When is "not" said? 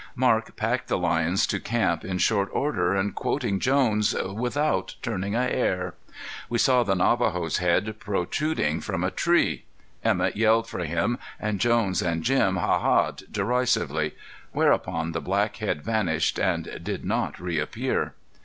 17.05-17.39